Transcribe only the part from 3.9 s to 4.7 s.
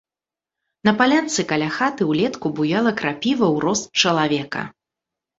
чалавека.